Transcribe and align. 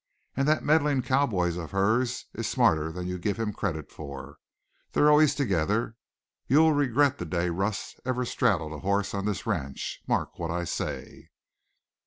And 0.35 0.47
that 0.47 0.63
meddling 0.63 1.03
cowboy 1.03 1.55
of 1.59 1.69
hers 1.69 2.25
is 2.33 2.47
smarter 2.49 2.91
than 2.91 3.05
you 3.05 3.19
give 3.19 3.37
him 3.37 3.53
credit 3.53 3.91
for. 3.91 4.39
They're 4.93 5.11
always 5.11 5.35
together. 5.35 5.95
You'll 6.47 6.73
regret 6.73 7.19
the 7.19 7.25
day 7.25 7.51
Russ 7.51 7.95
ever 8.03 8.25
straddled 8.25 8.73
a 8.73 8.79
horse 8.79 9.13
on 9.13 9.25
this 9.25 9.45
ranch. 9.45 10.01
Mark 10.07 10.39
what 10.39 10.49
I 10.49 10.63
say." 10.63 11.29